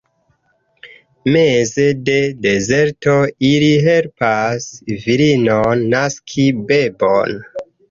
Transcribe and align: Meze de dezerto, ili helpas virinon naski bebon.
Meze 1.35 1.85
de 2.07 2.15
dezerto, 2.45 3.19
ili 3.51 3.69
helpas 3.89 4.67
virinon 5.07 5.87
naski 5.95 6.51
bebon. 6.75 7.41